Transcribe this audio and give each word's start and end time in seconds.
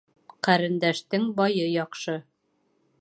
Ҡәрендәштең 0.47 1.27
байы 1.41 1.67
яҡшы 1.75 2.17